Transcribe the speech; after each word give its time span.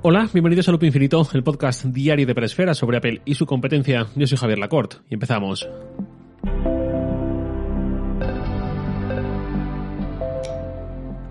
Hola, 0.00 0.28
bienvenidos 0.32 0.68
a 0.68 0.70
Loop 0.70 0.84
Infinito, 0.84 1.26
el 1.32 1.42
podcast 1.42 1.84
diario 1.86 2.24
de 2.24 2.32
Presfera 2.32 2.72
sobre 2.72 2.98
Apple 2.98 3.20
y 3.24 3.34
su 3.34 3.46
competencia. 3.46 4.06
Yo 4.14 4.28
soy 4.28 4.38
Javier 4.38 4.60
Lacorte 4.60 4.98
y 5.10 5.14
empezamos. 5.14 5.68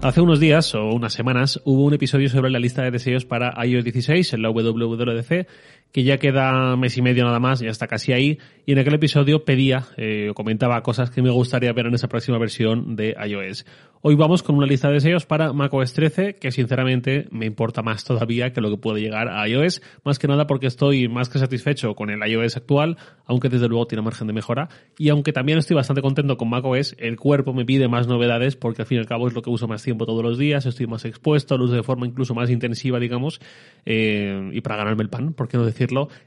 Hace 0.02 0.20
unos 0.22 0.42
días 0.42 0.76
o 0.76 0.90
unas 0.90 1.14
semanas 1.14 1.62
hubo 1.64 1.86
un 1.86 1.94
episodio 1.94 2.28
sobre 2.28 2.52
la 2.52 2.60
lista 2.60 2.84
de 2.84 2.92
deseos 2.92 3.24
para 3.24 3.54
iOS 3.66 3.86
16 3.86 4.34
en 4.34 4.42
la 4.42 4.50
WWDC 4.50 5.48
que 5.92 6.04
ya 6.04 6.18
queda 6.18 6.76
mes 6.76 6.98
y 6.98 7.02
medio 7.02 7.26
nada 7.26 7.40
más, 7.40 7.60
ya 7.60 7.70
está 7.70 7.88
casi 7.88 8.14
ahí, 8.14 8.40
y 8.66 8.74
en 8.74 8.80
aquel 8.80 8.96
episodio 8.96 9.46
pedía 9.46 9.86
eh, 9.96 10.32
comentaba 10.36 10.82
cosas 10.84 11.10
que 11.10 11.22
me 11.22 11.30
gustaría 11.30 11.72
ver 11.74 11.88
en 11.88 11.96
esa 11.96 12.10
próxima 12.10 12.38
versión 12.38 12.96
de 12.96 13.16
iOS. 13.26 13.66
Hoy 14.02 14.16
vamos 14.16 14.44
con 14.44 14.56
una 14.56 14.68
lista 14.68 14.90
de 14.90 14.96
deseos 14.96 15.26
para 15.26 15.54
macOS 15.54 15.94
13 15.94 16.36
que 16.36 16.52
sinceramente 16.52 17.28
me 17.32 17.46
importa 17.46 17.82
más 17.82 18.04
todavía 18.04 18.54
que 18.54 18.62
lo 18.62 18.70
que 18.70 18.78
puede 18.78 19.02
llegar 19.02 19.28
a 19.28 19.48
iOS, 19.48 19.82
más 20.04 20.20
que 20.20 20.28
nada 20.28 20.46
porque 20.46 20.68
estoy 20.68 21.08
más 21.08 21.30
que 21.30 21.40
satisfecho 21.40 21.96
con 21.96 22.10
el 22.10 22.20
iOS 22.30 22.58
actual, 22.58 22.98
aunque 23.26 23.50
desde 23.50 23.68
luego 23.68 23.88
tiene 23.88 24.04
margen 24.04 24.28
de 24.28 24.34
mejora, 24.34 24.70
y 24.98 25.10
aunque 25.10 25.34
también 25.34 25.58
estoy 25.58 25.76
bastante 25.76 26.02
contento 26.02 26.38
con 26.38 26.50
macOS, 26.50 26.96
el 27.00 27.18
cuerpo 27.18 27.54
me 27.54 27.66
pide 27.66 27.88
más 27.88 28.08
novedades 28.08 28.56
porque 28.56 28.84
al 28.84 28.88
fin 28.88 28.98
y 28.98 29.00
al 29.00 29.08
cabo 29.08 29.28
es 29.28 29.34
lo 29.34 29.42
que 29.42 29.50
uso 29.50 29.68
más 29.68 29.82
tiempo 29.82 30.06
todos 30.06 30.24
los 30.24 30.38
días, 30.38 30.66
estoy 30.66 30.88
más 30.88 31.06
expuesto, 31.06 31.58
lo 31.58 31.66
uso 31.66 31.74
de 31.74 31.84
forma 31.84 32.06
incluso 32.06 32.36
más 32.36 32.50
intensiva, 32.50 33.00
digamos, 33.00 33.42
eh, 33.86 34.52
y 34.54 34.62
para 34.62 34.76
ganarme 34.76 35.04
el 35.04 35.10
pan, 35.10 35.34
¿por 35.34 35.48
qué 35.48 35.58
no 35.58 35.66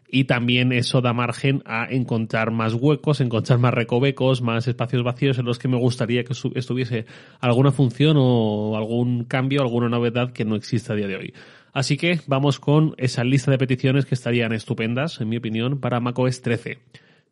Y 0.09 0.25
también 0.25 0.73
eso 0.73 1.01
da 1.01 1.13
margen 1.13 1.63
a 1.67 1.87
encontrar 1.91 2.51
más 2.51 2.75
huecos, 2.75 3.21
encontrar 3.21 3.59
más 3.59 3.75
recovecos, 3.75 4.43
más 4.43 4.67
espacios 4.69 5.03
vacíos 5.03 5.39
en 5.39 5.47
los 5.47 5.59
que 5.59 5.69
me 5.69 5.77
gustaría 5.77 6.25
que 6.25 6.35
estuviese 6.55 7.07
alguna 7.41 7.71
función 7.71 8.17
o 8.19 8.77
algún 8.77 9.25
cambio, 9.25 9.63
alguna 9.63 9.89
novedad 9.89 10.33
que 10.33 10.45
no 10.45 10.57
existe 10.57 10.93
a 10.93 10.97
día 10.97 11.07
de 11.07 11.17
hoy. 11.17 11.35
Así 11.73 11.97
que 11.97 12.21
vamos 12.27 12.59
con 12.59 12.95
esa 12.97 13.23
lista 13.23 13.51
de 13.51 13.59
peticiones 13.59 14.05
que 14.05 14.15
estarían 14.15 14.53
estupendas, 14.53 15.21
en 15.21 15.29
mi 15.29 15.37
opinión, 15.37 15.79
para 15.79 16.01
macOS 16.01 16.43
13. 16.43 16.79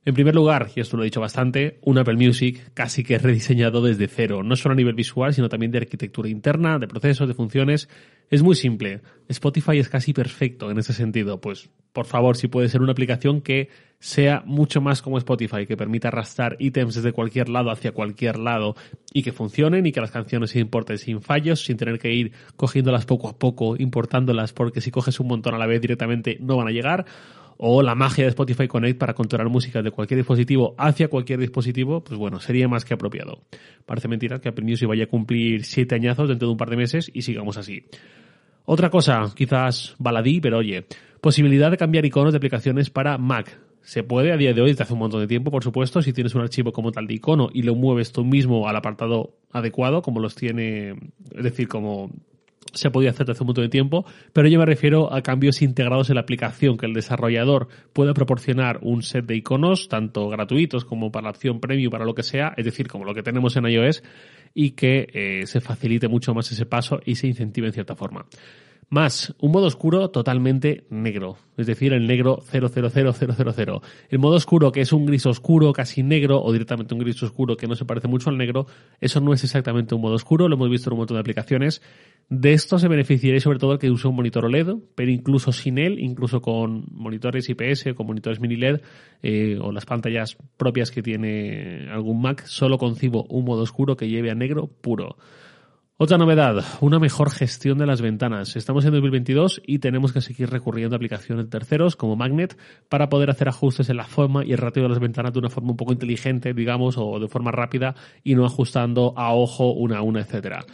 En 0.05 0.15
primer 0.15 0.35
lugar, 0.35 0.69
y 0.75 0.81
esto 0.81 0.97
lo 0.97 1.03
he 1.03 1.07
dicho 1.07 1.21
bastante, 1.21 1.79
un 1.83 1.99
Apple 1.99 2.17
Music 2.17 2.71
casi 2.73 3.03
que 3.03 3.19
rediseñado 3.19 3.83
desde 3.83 4.09
cero, 4.09 4.43
no 4.43 4.57
solo 4.57 4.73
a 4.73 4.77
nivel 4.77 4.95
visual, 4.95 5.35
sino 5.35 5.49
también 5.49 5.73
de 5.73 5.79
arquitectura 5.79 6.29
interna, 6.29 6.79
de 6.79 6.89
procesos, 6.89 7.29
de 7.29 7.35
funciones. 7.35 7.89
Es 8.31 8.43
muy 8.43 8.55
simple. 8.55 9.03
Spotify 9.29 9.79
es 9.79 9.89
casi 9.89 10.13
perfecto 10.13 10.71
en 10.71 10.79
ese 10.79 10.93
sentido. 10.93 11.41
Pues, 11.41 11.69
por 11.93 12.07
favor, 12.07 12.37
si 12.37 12.49
puede 12.49 12.69
ser 12.69 12.81
una 12.81 12.93
aplicación 12.93 13.41
que 13.41 13.69
sea 13.99 14.43
mucho 14.47 14.81
más 14.81 15.03
como 15.03 15.19
Spotify, 15.19 15.67
que 15.67 15.77
permita 15.77 16.09
arrastrar 16.09 16.57
ítems 16.59 16.95
desde 16.95 17.13
cualquier 17.13 17.49
lado 17.49 17.71
hacia 17.71 17.93
cualquier 17.93 18.39
lado 18.39 18.77
y 19.13 19.23
que 19.23 19.33
funcionen 19.33 19.85
y 19.85 19.93
que 19.93 20.01
las 20.01 20.13
canciones 20.13 20.51
se 20.51 20.61
importen 20.61 20.99
sin 20.99 21.21
fallos, 21.21 21.65
sin 21.65 21.77
tener 21.77 21.99
que 21.99 22.15
ir 22.15 22.33
cogiéndolas 22.57 23.05
poco 23.05 23.29
a 23.29 23.39
poco, 23.39 23.77
importándolas, 23.77 24.53
porque 24.53 24.81
si 24.81 24.91
coges 24.91 25.19
un 25.21 25.29
montón 25.29 25.55
a 25.55 25.59
la 25.59 25.67
vez 25.67 25.81
directamente 25.81 26.39
no 26.41 26.57
van 26.57 26.69
a 26.69 26.71
llegar 26.71 27.05
o 27.59 27.83
la 27.83 27.95
magia 27.95 28.25
de 28.25 28.31
Spotify 28.31 28.69
Connect 28.69 28.98
para 28.98 29.14
controlar 29.14 29.48
música 29.48 29.83
de 29.83 29.91
cualquier 29.91 30.19
dispositivo 30.19 30.75
hacia 30.78 31.09
cualquier 31.09 31.41
dispositivo, 31.41 32.03
pues 32.03 32.19
bueno, 32.19 32.39
sería 32.39 32.69
más 32.69 32.84
que 32.84 32.95
apropiado. 32.95 33.42
Parece 33.84 34.06
mentira 34.06 34.41
que 34.41 34.48
Apple 34.48 34.64
Music 34.64 34.89
vaya 34.89 35.05
a 35.05 35.09
cumplir 35.09 35.64
siete 35.64 35.97
añazos 35.97 36.29
dentro 36.29 36.47
de 36.47 36.53
un 36.53 36.59
par 36.59 36.70
de 36.70 36.77
meses 36.77 37.11
y 37.12 37.23
sigamos 37.23 37.56
así. 37.56 37.84
Otra 38.64 38.91
cosa, 38.91 39.33
quizás 39.34 39.97
baladí, 39.98 40.41
pero 40.41 40.59
oye, 40.59 40.86
posibilidad 41.20 41.70
de 41.70 41.77
cambiar 41.77 42.05
iconos 42.05 42.33
de 42.33 42.36
aplicaciones 42.36 42.91
para 42.91 43.19
Mac. 43.19 43.59
Se 43.83 44.03
puede 44.03 44.33
a 44.33 44.36
día 44.36 44.53
de 44.53 44.61
hoy, 44.61 44.70
desde 44.70 44.84
hace 44.84 44.92
un 44.92 44.98
montón 45.01 45.20
de 45.20 45.27
tiempo, 45.27 45.51
por 45.51 45.64
supuesto, 45.64 46.01
si 46.01 46.12
tienes 46.12 46.34
un 46.34 46.42
archivo 46.42 46.73
como 46.73 46.92
tal 46.92 47.06
de 47.06 47.14
icono 47.14 47.48
y 47.53 47.62
lo 47.62 47.75
mueves 47.75 48.12
tú 48.12 48.25
mismo 48.25 48.69
al 48.69 48.77
apartado 48.77 49.34
adecuado, 49.51 50.03
como 50.03 50.20
los 50.20 50.34
tiene, 50.34 50.91
es 51.34 51.42
decir, 51.42 51.67
como 51.67 52.11
se 52.73 52.91
podía 52.91 53.11
hacer 53.11 53.27
desde 53.27 53.42
un 53.42 53.48
montón 53.48 53.64
de 53.64 53.70
tiempo, 53.70 54.05
pero 54.33 54.48
yo 54.48 54.59
me 54.59 54.67
refiero 54.67 55.12
a 55.12 55.23
cambios 55.23 55.62
integrados 55.62 56.11
en 56.11 56.17
la 56.17 56.23
aplicación, 56.23 56.77
que 56.77 56.87
el 56.87 56.92
desarrollador 56.92 57.69
pueda 57.92 58.14
proporcionar 58.14 58.79
un 58.83 59.02
set 59.02 59.27
de 59.27 59.36
iconos, 59.36 59.89
tanto 59.89 60.29
gratuitos 60.29 60.85
como 60.85 61.11
para 61.11 61.24
la 61.24 61.30
opción 61.30 61.61
premium, 61.61 61.91
para 61.91 62.05
lo 62.05 62.14
que 62.14 62.23
sea, 62.23 62.55
es 62.57 62.64
decir, 62.64 62.89
como 62.89 63.05
lo 63.05 63.14
que 63.14 63.23
tenemos 63.23 63.57
en 63.57 63.67
iOS, 63.67 64.02
y 64.55 64.73
que 64.73 65.08
eh, 65.13 65.46
se 65.46 65.61
facilite 65.61 66.08
mucho 66.08 66.35
más 66.35 66.51
ese 66.51 66.67
paso 66.67 67.01
y 67.05 67.14
se 67.14 67.27
incentive 67.27 67.69
en 67.69 67.73
cierta 67.73 67.95
forma. 67.95 68.27
Más, 68.91 69.35
un 69.39 69.53
modo 69.53 69.67
oscuro 69.67 70.09
totalmente 70.09 70.87
negro, 70.89 71.37
es 71.59 71.67
decir, 71.67 71.93
el 71.93 72.07
negro 72.07 72.39
000000. 72.41 73.81
El 74.09 74.19
modo 74.19 74.37
oscuro, 74.37 74.73
que 74.73 74.81
es 74.81 74.95
un 74.95 75.05
gris 75.05 75.27
oscuro, 75.27 75.75
casi 75.75 76.03
negro, 76.03 76.43
o 76.43 76.51
directamente 76.53 76.95
un 76.95 77.01
gris 77.01 77.23
oscuro 77.23 77.59
que 77.59 77.67
no 77.67 77.77
se 77.77 77.85
parece 77.85 78.09
mucho 78.09 78.31
al 78.31 78.39
negro, 78.39 78.67
eso 78.99 79.21
no 79.21 79.35
es 79.35 79.45
exactamente 79.45 79.95
un 79.95 80.01
modo 80.01 80.15
oscuro, 80.15 80.49
lo 80.49 80.55
hemos 80.55 80.71
visto 80.71 80.89
en 80.89 80.95
un 80.95 81.01
montón 81.01 81.17
de 81.17 81.21
aplicaciones. 81.21 81.83
De 82.31 82.55
esto 82.55 82.79
se 82.79 82.89
beneficiaría 82.89 83.41
sobre 83.41 83.59
todo 83.59 83.75
el 83.75 83.79
que 83.79 83.91
usa 83.91 84.09
un 84.09 84.17
monitor 84.17 84.47
OLED, 84.47 84.77
pero 84.95 85.11
incluso 85.11 85.53
sin 85.53 85.77
él, 85.77 85.99
incluso 85.99 86.41
con 86.41 86.87
monitores 86.91 87.47
IPS, 87.51 87.93
con 87.95 88.07
monitores 88.07 88.41
mini 88.41 88.57
LED, 88.57 88.81
eh, 89.23 89.59
o 89.61 89.70
las 89.70 89.85
pantallas 89.85 90.39
propias 90.57 90.91
que 90.91 91.03
tiene 91.03 91.91
algún 91.91 92.23
Mac, 92.23 92.47
solo 92.47 92.79
concibo 92.79 93.25
un 93.25 93.45
modo 93.45 93.63
oscuro 93.65 93.99
que 93.99 94.09
lleve 94.09 94.31
a 94.31 94.35
negro 94.35 94.67
puro. 94.67 95.19
Otra 96.01 96.17
novedad, 96.17 96.64
una 96.81 97.01
mejor 97.01 97.29
gestión 97.29 97.77
de 97.77 97.85
las 97.85 98.01
ventanas. 98.01 98.55
Estamos 98.55 98.85
en 98.85 98.92
2022 98.92 99.63
y 99.67 99.81
tenemos 99.81 100.13
que 100.13 100.20
seguir 100.20 100.48
recurriendo 100.48 100.95
a 100.95 100.98
aplicaciones 100.98 101.47
de 101.47 101.51
terceros 101.51 101.97
como 101.97 102.14
Magnet 102.14 102.57
para 102.89 103.09
poder 103.09 103.31
hacer 103.31 103.48
ajustes 103.48 103.91
en 103.91 103.97
la 103.97 104.05
forma 104.05 104.45
y 104.45 104.53
el 104.53 104.58
ratio 104.58 104.85
de 104.85 104.91
las 104.91 105.01
ventanas 105.01 105.33
de 105.33 105.41
una 105.41 105.51
forma 105.51 105.73
un 105.73 105.77
poco 105.77 105.92
inteligente, 105.92 106.55
digamos, 106.55 106.97
o 106.97 107.19
de 107.19 107.27
forma 107.27 107.51
rápida 107.51 107.97
y 108.23 108.37
no 108.37 108.47
ajustando 108.47 109.13
a 109.17 109.35
ojo 109.35 109.73
una 109.73 109.98
a 109.98 110.03
una, 110.03 110.20
etcétera. 110.20 110.64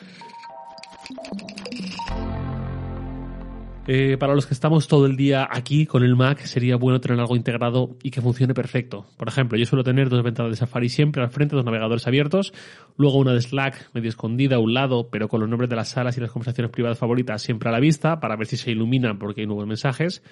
Eh, 3.87 4.17
para 4.19 4.34
los 4.34 4.47
que 4.47 4.55
estamos 4.55 4.89
todo 4.89 5.05
el 5.05 5.15
día 5.15 5.47
aquí 5.50 5.84
con 5.84 6.03
el 6.03 6.17
Mac, 6.17 6.41
sería 6.41 6.77
bueno 6.77 7.03
tener 7.03 7.21
algo 7.21 7.37
integrado 7.37 7.99
y 8.03 8.11
que 8.11 8.22
funcione 8.22 8.55
perfecto. 8.55 9.05
Por 9.19 9.28
ejemplo, 9.28 9.59
yo 9.59 9.67
suelo 9.67 9.84
tener 9.84 10.09
dos 10.09 10.22
ventanas 10.22 10.53
de 10.53 10.56
Safari 10.56 10.89
siempre 10.89 11.22
al 11.22 11.28
frente, 11.28 11.55
dos 11.55 11.67
navegadores 11.67 12.06
abiertos, 12.06 12.55
luego 12.97 13.19
una 13.19 13.34
de 13.34 13.43
Slack 13.43 13.91
medio 13.93 14.09
escondida 14.09 14.56
a 14.56 14.59
un 14.59 14.72
lado, 14.72 15.11
pero 15.11 15.28
con 15.28 15.41
los 15.41 15.50
nombres 15.50 15.69
de 15.69 15.77
las 15.77 15.91
salas 15.91 16.17
y 16.17 16.22
las 16.22 16.31
conversaciones 16.31 16.71
privadas 16.71 16.97
favoritas 16.97 17.43
siempre 17.43 17.69
a 17.69 17.72
la 17.72 17.81
vista, 17.81 18.21
para 18.21 18.37
ver 18.37 18.47
si 18.47 18.56
se 18.56 18.71
iluminan 18.71 19.19
porque 19.19 19.43
hay 19.43 19.47
nuevos 19.47 19.67
mensajes. 19.67 20.22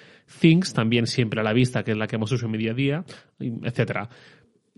Things 0.40 0.72
también 0.72 1.06
siempre 1.06 1.40
a 1.40 1.44
la 1.44 1.52
vista, 1.52 1.84
que 1.84 1.90
es 1.90 1.98
la 1.98 2.06
que 2.06 2.16
hemos 2.16 2.32
usado 2.32 2.46
en 2.46 2.52
mi 2.52 2.58
día 2.58 2.70
a 2.70 2.74
día, 2.74 3.04
etcétera 3.38 4.08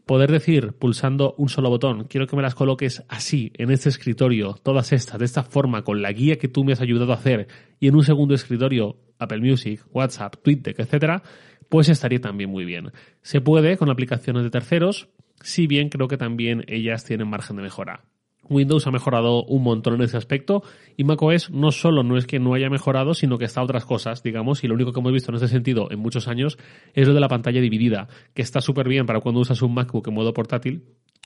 poder 0.07 0.31
decir 0.31 0.73
pulsando 0.73 1.35
un 1.39 1.49
solo 1.49 1.71
botón, 1.71 2.05
quiero 2.05 2.27
que 2.27 2.37
me 2.37 2.43
las 2.43 2.55
coloques 2.55 3.03
así, 3.09 3.53
en 3.55 3.71
este 3.71 3.89
escritorio, 3.89 4.55
todas 4.63 4.93
estas, 4.93 5.19
de 5.19 5.25
esta 5.25 5.43
forma, 5.43 5.83
con 5.83 6.03
la 6.03 6.13
guía 6.13 6.37
que 6.37 6.49
tú 6.49 6.65
me 6.65 6.73
has 6.73 6.81
ayudado 6.81 7.13
a 7.13 7.17
hacer, 7.17 7.49
y 7.81 7.89
en 7.89 7.97
un 7.97 8.05
segundo 8.05 8.35
escritorio, 8.35 8.97
Apple 9.19 9.41
Music, 9.41 9.81
WhatsApp, 9.93 10.37
Twitter, 10.43 10.75
etcétera, 10.77 11.23
pues 11.69 11.89
estaría 11.89 12.21
también 12.21 12.51
muy 12.51 12.65
bien. 12.65 12.93
Se 13.23 13.41
puede 13.41 13.77
con 13.77 13.91
aplicaciones 13.91 14.45
de 14.45 14.51
terceros, 14.51 15.09
si 15.41 15.67
bien 15.67 15.89
creo 15.89 16.09
que 16.09 16.17
también 16.17 16.65
ellas 16.69 17.05
tienen 17.05 17.29
margen 17.29 17.57
de 17.57 17.63
mejora. 17.63 18.05
Windows 18.49 18.87
ha 18.87 18.91
mejorado 18.91 19.45
un 19.45 19.63
montón 19.63 19.95
en 19.95 20.03
ese 20.03 20.17
aspecto 20.17 20.63
y 20.97 21.05
macOS 21.05 21.51
no 21.51 21.71
solo 21.73 22.03
no 22.03 22.17
es 22.17 22.27
que 22.27 22.39
no 22.39 22.55
haya 22.55 22.71
mejorado, 22.71 23.15
sino 23.15 23.39
que 23.39 23.45
está 23.45 23.63
otras 23.63 23.85
cosas, 23.85 24.23
digamos, 24.23 24.65
y 24.65 24.69
lo 24.69 24.75
único 24.75 24.93
que 24.93 25.01
hemos 25.01 25.13
visto 25.13 25.31
en 25.31 25.37
ese 25.37 25.49
sentido 25.49 25.89
en 25.91 25.99
muchos 25.99 26.29
años 26.29 26.59
es 26.95 27.09
lo 27.09 27.15
de 27.15 27.21
la 27.21 27.29
pantalla 27.29 27.61
dividida, 27.61 28.09
que 28.35 28.43
está 28.43 28.61
súper 28.61 28.89
bien 28.89 29.07
para 29.07 29.21
cuando 29.21 29.41
usas 29.41 29.63
un 29.63 29.75
MacBook 29.75 30.09
en 30.09 30.15
modo 30.15 30.33
portátil, 30.33 30.85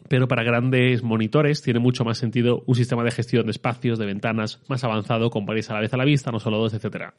pero 0.08 0.28
para 0.28 0.44
grandes 0.44 1.02
monitores 1.02 1.62
tiene 1.62 1.80
mucho 1.80 2.04
más 2.04 2.18
sentido 2.18 2.62
un 2.66 2.74
sistema 2.74 3.02
de 3.02 3.10
gestión 3.10 3.46
de 3.46 3.50
espacios, 3.50 3.98
de 3.98 4.06
ventanas 4.06 4.62
más 4.68 4.84
avanzado, 4.84 5.30
con 5.30 5.44
varias 5.44 5.70
a 5.70 5.74
la 5.74 5.80
vez 5.80 5.92
a 5.92 5.96
la 5.96 6.04
vista, 6.04 6.30
no 6.30 6.38
solo 6.38 6.58
dos, 6.58 6.74
etcétera. 6.74 7.14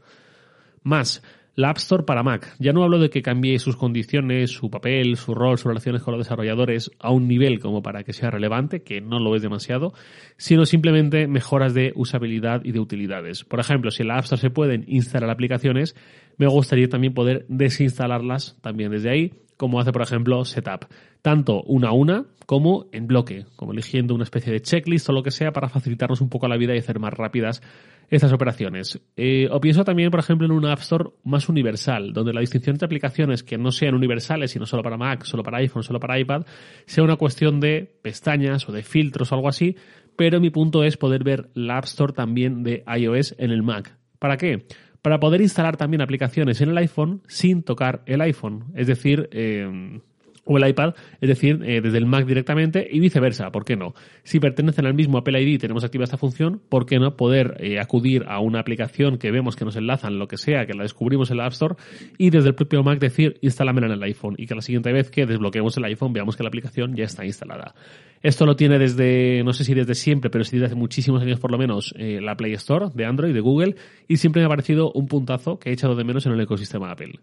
Más, 0.84 1.22
la 1.56 1.70
App 1.70 1.78
Store 1.78 2.04
para 2.04 2.24
Mac. 2.24 2.56
Ya 2.60 2.74
no 2.74 2.84
hablo 2.84 3.00
de 3.00 3.10
que 3.10 3.22
cambie 3.22 3.60
sus 3.60 3.76
condiciones, 3.76 4.52
su 4.52 4.70
papel, 4.70 5.18
su 5.18 5.34
rol, 5.34 5.58
sus 5.58 5.68
relaciones 5.68 6.02
con 6.02 6.14
los 6.14 6.26
desarrolladores 6.26 6.92
a 7.00 7.12
un 7.12 7.28
nivel 7.28 7.60
como 7.60 7.82
para 7.82 8.04
que 8.04 8.14
sea 8.14 8.32
relevante, 8.32 8.82
que 8.82 9.02
no 9.02 9.20
lo 9.20 9.36
es 9.36 9.42
demasiado, 9.42 9.94
sino 10.38 10.66
simplemente 10.66 11.28
mejoras 11.28 11.74
de 11.74 11.92
usabilidad 11.96 12.62
y 12.64 12.72
de 12.72 12.80
utilidades. 12.80 13.44
Por 13.44 13.60
ejemplo, 13.60 13.92
si 13.92 14.04
en 14.04 14.10
la 14.10 14.16
App 14.16 14.24
Store 14.24 14.42
se 14.42 14.50
pueden 14.50 14.86
instalar 14.88 15.30
aplicaciones, 15.30 15.96
me 16.38 16.48
gustaría 16.48 16.88
también 16.88 17.14
poder 17.14 17.46
desinstalarlas 17.50 18.58
también 18.62 18.92
desde 18.92 19.10
ahí, 19.10 19.34
como 19.58 19.80
hace 19.80 19.92
por 19.92 20.02
ejemplo 20.02 20.46
Setup, 20.46 20.86
tanto 21.22 21.62
una 21.64 21.90
a 21.90 21.94
una 21.94 22.26
como 22.46 22.88
en 22.92 23.06
bloque, 23.06 23.46
como 23.56 23.74
eligiendo 23.74 24.16
una 24.16 24.24
especie 24.24 24.52
de 24.52 24.62
checklist 24.62 25.08
o 25.10 25.14
lo 25.14 25.22
que 25.22 25.30
sea 25.30 25.52
para 25.52 25.70
facilitarnos 25.70 26.20
un 26.20 26.30
poco 26.30 26.48
la 26.48 26.58
vida 26.58 26.74
y 26.74 26.80
hacer 26.80 27.00
más 27.00 27.14
rápidas 27.14 27.62
estas 28.10 28.34
operaciones. 28.34 29.00
Eh, 29.16 29.48
o 29.52 29.62
pienso 29.62 29.84
también, 29.84 30.10
por 30.10 30.20
ejemplo, 30.20 30.48
en 30.48 30.52
una 30.52 30.74
App 30.74 30.80
Store 30.80 31.12
más 31.24 31.48
universal, 31.48 32.12
donde 32.12 32.34
la 32.34 32.42
distinción 32.42 32.74
entre 32.74 32.88
aplicaciones 32.88 33.44
que 33.44 33.60
no 33.60 33.72
sean 33.72 33.94
universales, 33.94 34.50
sino 34.50 34.66
solo 34.66 34.82
para 34.82 34.98
Mac, 34.98 35.26
solo 35.26 35.44
para 35.44 35.60
iPhone, 35.60 35.84
solo 35.84 36.00
para 36.00 36.20
iPad, 36.20 36.44
sea 36.88 37.04
una 37.04 37.18
cuestión 37.18 37.60
de 37.60 38.00
pestañas 38.02 38.68
o 38.68 38.72
de 38.72 38.82
filtros 38.82 39.32
o 39.32 39.36
algo 39.36 39.48
así, 39.48 39.76
pero 40.16 40.40
mi 40.40 40.50
punto 40.50 40.84
es 40.84 40.98
poder 40.98 41.24
ver 41.24 41.50
la 41.54 41.78
App 41.78 41.86
Store 41.86 42.14
también 42.14 42.64
de 42.64 42.84
iOS 42.98 43.36
en 43.38 43.52
el 43.52 43.62
Mac. 43.62 43.96
¿Para 44.18 44.38
qué? 44.38 44.66
Para 45.04 45.20
poder 45.20 45.42
instalar 45.42 45.78
también 45.78 46.02
aplicaciones 46.02 46.60
en 46.62 46.70
el 46.70 46.78
iPhone 46.78 47.22
sin 47.28 47.62
tocar 47.62 48.02
el 48.08 48.22
iPhone. 48.22 48.66
Es 48.76 48.88
decir, 48.88 49.30
eh, 49.32 50.02
o 50.46 50.58
el 50.58 50.68
iPad, 50.68 50.94
es 51.22 51.30
decir, 51.30 51.62
eh, 51.64 51.82
desde 51.82 51.98
el 51.98 52.06
Mac 52.06 52.26
directamente 52.26 52.88
y 52.90 53.00
viceversa, 53.00 53.52
¿por 53.52 53.66
qué 53.66 53.76
no? 53.76 53.94
Si 54.24 54.40
pertenecen 54.40 54.86
al 54.86 54.94
mismo 54.94 55.18
Apple 55.18 55.42
ID 55.42 55.48
y 55.48 55.58
tenemos 55.58 55.84
activa 55.84 56.04
esta 56.04 56.18
función, 56.18 56.62
¿por 56.70 56.86
qué 56.86 57.00
no 57.00 57.16
poder 57.16 57.58
eh, 57.60 57.80
acudir 57.80 58.26
a 58.28 58.40
una 58.40 58.60
aplicación 58.60 59.18
que 59.18 59.32
vemos 59.32 59.56
que 59.56 59.66
nos 59.66 59.76
enlazan, 59.76 60.20
lo 60.20 60.28
que 60.28 60.38
sea, 60.38 60.66
que 60.66 60.74
la 60.74 60.84
descubrimos 60.84 61.32
en 61.32 61.38
la 61.38 61.46
App 61.46 61.54
Store 61.54 61.76
y 62.18 62.30
desde 62.30 62.50
el 62.50 62.56
propio 62.56 62.84
Mac 62.84 63.00
decir, 63.00 63.38
instálamela 63.42 63.88
en 63.88 63.94
el 63.94 64.04
iPhone 64.04 64.36
y 64.38 64.48
que 64.48 64.56
la 64.56 64.62
siguiente 64.62 64.92
vez 64.92 65.10
que 65.10 65.26
desbloqueemos 65.26 65.78
el 65.78 65.86
iPhone 65.86 66.14
veamos 66.14 66.36
que 66.36 66.44
la 66.44 66.50
aplicación 66.50 66.96
ya 66.96 67.04
está 67.04 67.26
instalada. 67.26 67.76
Esto 68.22 68.46
lo 68.46 68.56
tiene 68.56 68.78
desde, 68.78 69.44
no 69.44 69.54
sé 69.54 69.64
si 69.64 69.74
desde 69.74 69.96
siempre, 69.96 70.30
pero 70.30 70.44
sí 70.44 70.58
desde 70.58 70.68
hace 70.68 70.76
muchísimos 70.76 71.22
años 71.22 71.40
por 71.40 71.52
lo 71.52 71.58
menos, 71.58 71.94
eh, 71.98 72.20
la 72.22 72.36
Play 72.36 72.54
Store 72.54 72.88
de 72.94 73.06
Android, 73.06 73.34
de 73.34 73.40
Google, 73.40 73.76
y 74.08 74.18
siempre 74.18 74.42
me 74.42 74.48
ha 74.48 74.50
parecido 74.50 74.92
un 74.92 75.08
puntazo 75.08 75.58
que 75.58 75.70
he 75.70 75.74
echado 75.74 75.96
de 75.96 76.04
menos 76.04 76.26
en 76.26 76.34
el 76.34 76.42
ecosistema 76.42 76.92
Apple. 76.92 77.20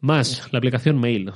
Más, 0.00 0.48
la 0.50 0.58
aplicación 0.58 0.98
Mail 0.98 1.30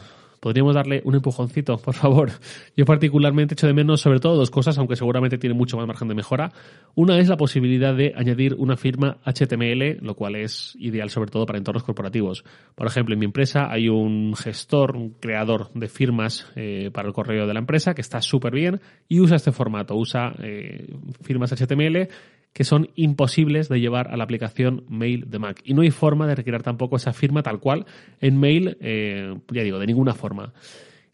podríamos 0.44 0.74
darle 0.74 1.00
un 1.06 1.14
empujoncito, 1.14 1.78
por 1.78 1.94
favor. 1.94 2.30
Yo 2.76 2.84
particularmente 2.84 3.54
echo 3.54 3.66
de 3.66 3.72
menos 3.72 4.02
sobre 4.02 4.20
todo 4.20 4.36
dos 4.36 4.50
cosas, 4.50 4.76
aunque 4.76 4.94
seguramente 4.94 5.38
tiene 5.38 5.54
mucho 5.54 5.78
más 5.78 5.86
margen 5.86 6.06
de 6.06 6.14
mejora. 6.14 6.52
Una 6.94 7.18
es 7.18 7.30
la 7.30 7.38
posibilidad 7.38 7.94
de 7.94 8.12
añadir 8.14 8.54
una 8.58 8.76
firma 8.76 9.16
HTML, 9.24 10.04
lo 10.04 10.14
cual 10.14 10.36
es 10.36 10.76
ideal 10.78 11.08
sobre 11.08 11.30
todo 11.30 11.46
para 11.46 11.56
entornos 11.56 11.82
corporativos. 11.82 12.44
Por 12.74 12.86
ejemplo, 12.86 13.14
en 13.14 13.20
mi 13.20 13.24
empresa 13.24 13.70
hay 13.70 13.88
un 13.88 14.36
gestor, 14.36 14.96
un 14.96 15.14
creador 15.18 15.72
de 15.72 15.88
firmas 15.88 16.46
eh, 16.56 16.90
para 16.92 17.08
el 17.08 17.14
correo 17.14 17.46
de 17.46 17.54
la 17.54 17.60
empresa 17.60 17.94
que 17.94 18.02
está 18.02 18.20
súper 18.20 18.52
bien 18.52 18.82
y 19.08 19.20
usa 19.20 19.36
este 19.36 19.50
formato, 19.50 19.96
usa 19.96 20.34
eh, 20.42 20.94
firmas 21.22 21.54
HTML 21.54 22.06
que 22.54 22.64
son 22.64 22.88
imposibles 22.94 23.68
de 23.68 23.80
llevar 23.80 24.08
a 24.08 24.16
la 24.16 24.24
aplicación 24.24 24.84
Mail 24.88 25.28
de 25.28 25.38
Mac. 25.38 25.60
Y 25.64 25.74
no 25.74 25.82
hay 25.82 25.90
forma 25.90 26.26
de 26.26 26.36
retirar 26.36 26.62
tampoco 26.62 26.96
esa 26.96 27.12
firma 27.12 27.42
tal 27.42 27.58
cual 27.58 27.84
en 28.20 28.38
Mail, 28.38 28.78
eh, 28.80 29.34
ya 29.50 29.62
digo, 29.62 29.78
de 29.78 29.86
ninguna 29.86 30.14
forma. 30.14 30.54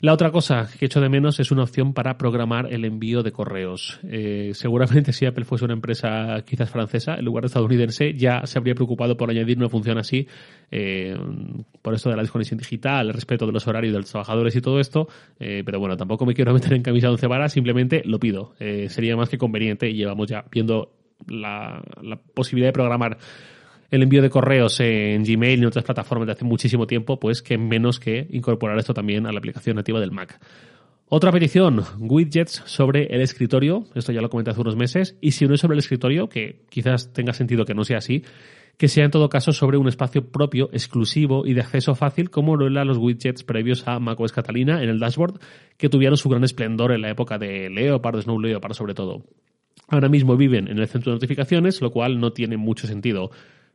La 0.00 0.14
otra 0.14 0.30
cosa 0.30 0.68
que 0.78 0.86
echo 0.86 1.00
de 1.00 1.10
menos 1.10 1.40
es 1.40 1.50
una 1.50 1.62
opción 1.62 1.92
para 1.92 2.16
programar 2.16 2.72
el 2.72 2.86
envío 2.86 3.22
de 3.22 3.32
correos. 3.32 4.00
Eh, 4.04 4.52
seguramente 4.54 5.12
si 5.12 5.26
Apple 5.26 5.44
fuese 5.44 5.64
una 5.64 5.74
empresa 5.74 6.42
quizás 6.46 6.70
francesa, 6.70 7.16
en 7.16 7.24
lugar 7.24 7.42
de 7.42 7.48
estadounidense, 7.48 8.14
ya 8.14 8.46
se 8.46 8.58
habría 8.58 8.74
preocupado 8.74 9.16
por 9.18 9.30
añadir 9.30 9.58
una 9.58 9.68
función 9.68 9.98
así, 9.98 10.26
eh, 10.70 11.14
por 11.82 11.94
esto 11.94 12.08
de 12.08 12.16
la 12.16 12.22
desconexión 12.22 12.58
digital, 12.58 13.08
el 13.08 13.14
respeto 13.14 13.46
de 13.46 13.52
los 13.52 13.66
horarios 13.66 13.92
de 13.92 14.00
los 14.00 14.10
trabajadores 14.10 14.56
y 14.56 14.60
todo 14.60 14.80
esto. 14.80 15.08
pero 15.38 15.78
bueno, 15.78 15.96
tampoco 15.98 16.24
me 16.24 16.34
quiero 16.34 16.52
meter 16.54 16.74
en 16.74 16.82
camisa 16.82 17.08
de 17.08 17.12
once 17.12 17.26
varas, 17.26 17.52
simplemente 17.52 18.02
lo 18.04 18.18
pido. 18.18 18.54
sería 18.58 19.16
más 19.16 19.28
que 19.28 19.36
conveniente 19.38 19.88
y 19.88 19.94
llevamos 19.94 20.28
ya 20.28 20.44
viendo 20.50 20.99
la, 21.30 21.82
posibilidad 22.34 22.68
de 22.68 22.72
programar 22.72 23.18
el 23.90 24.02
envío 24.02 24.22
de 24.22 24.30
correos 24.30 24.78
en 24.80 25.24
Gmail 25.24 25.58
y 25.58 25.62
en 25.62 25.66
otras 25.66 25.84
plataformas 25.84 26.26
de 26.26 26.32
hace 26.32 26.44
muchísimo 26.44 26.86
tiempo, 26.86 27.18
pues 27.18 27.42
que 27.42 27.58
menos 27.58 27.98
que 27.98 28.26
incorporar 28.30 28.78
esto 28.78 28.94
también 28.94 29.26
a 29.26 29.32
la 29.32 29.38
aplicación 29.38 29.76
nativa 29.76 30.00
del 30.00 30.12
Mac. 30.12 30.40
Otra 31.12 31.32
petición, 31.32 31.82
widgets 31.98 32.62
sobre 32.66 33.06
el 33.06 33.20
escritorio, 33.20 33.84
esto 33.96 34.12
ya 34.12 34.20
lo 34.20 34.30
comenté 34.30 34.52
hace 34.52 34.60
unos 34.60 34.76
meses, 34.76 35.18
y 35.20 35.32
si 35.32 35.44
no 35.44 35.54
es 35.54 35.60
sobre 35.60 35.74
el 35.74 35.80
escritorio, 35.80 36.28
que 36.28 36.62
quizás 36.70 37.12
tenga 37.12 37.32
sentido 37.32 37.64
que 37.64 37.74
no 37.74 37.82
sea 37.82 37.98
así, 37.98 38.22
que 38.76 38.86
sea 38.86 39.04
en 39.04 39.10
todo 39.10 39.28
caso 39.28 39.52
sobre 39.52 39.76
un 39.76 39.88
espacio 39.88 40.30
propio, 40.30 40.70
exclusivo 40.72 41.44
y 41.44 41.54
de 41.54 41.62
acceso 41.62 41.96
fácil, 41.96 42.30
como 42.30 42.54
lo 42.56 42.68
eran 42.68 42.86
los 42.86 42.96
widgets 42.96 43.42
previos 43.42 43.88
a 43.88 43.98
macOS 43.98 44.32
Catalina 44.32 44.84
en 44.84 44.88
el 44.88 45.00
dashboard, 45.00 45.40
que 45.76 45.88
tuvieron 45.88 46.16
su 46.16 46.28
gran 46.28 46.44
esplendor 46.44 46.92
en 46.92 47.02
la 47.02 47.10
época 47.10 47.38
de 47.38 47.68
Leopard, 47.70 48.22
Snow 48.22 48.38
Leopard 48.38 48.74
sobre 48.74 48.94
todo 48.94 49.24
ahora 49.88 50.08
mismo 50.08 50.36
viven 50.36 50.68
en 50.68 50.78
el 50.78 50.88
centro 50.88 51.12
de 51.12 51.16
notificaciones, 51.16 51.80
lo 51.80 51.90
cual 51.90 52.20
no 52.20 52.32
tiene 52.32 52.56
mucho 52.56 52.86
sentido. 52.86 53.30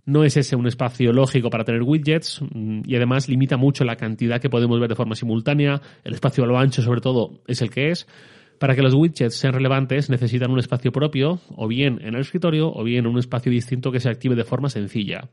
No 0.05 0.23
es 0.23 0.37
ese 0.37 0.55
un 0.55 0.67
espacio 0.67 1.11
lógico 1.11 1.49
para 1.49 1.63
tener 1.63 1.81
widgets 1.81 2.41
mm, 2.41 2.81
y 2.85 2.95
además 2.95 3.27
limita 3.27 3.57
mucho 3.57 3.83
la 3.83 3.95
cantidad 3.95 4.39
que 4.39 4.49
podemos 4.49 4.79
ver 4.79 4.89
de 4.89 4.95
forma 4.95 5.15
simultánea. 5.15 5.81
El 6.03 6.13
espacio 6.13 6.43
a 6.43 6.47
lo 6.47 6.57
ancho, 6.57 6.81
sobre 6.81 7.01
todo, 7.01 7.41
es 7.47 7.61
el 7.61 7.71
que 7.71 7.89
es. 7.89 8.07
Para 8.59 8.75
que 8.75 8.81
los 8.81 8.93
widgets 8.93 9.35
sean 9.35 9.53
relevantes 9.53 10.09
necesitan 10.09 10.51
un 10.51 10.59
espacio 10.59 10.91
propio, 10.91 11.39
o 11.55 11.67
bien 11.67 11.99
en 12.01 12.15
el 12.15 12.21
escritorio, 12.21 12.71
o 12.71 12.83
bien 12.83 13.07
un 13.07 13.17
espacio 13.17 13.51
distinto 13.51 13.91
que 13.91 13.99
se 13.99 14.09
active 14.09 14.35
de 14.35 14.45
forma 14.45 14.69
sencilla. 14.69 15.29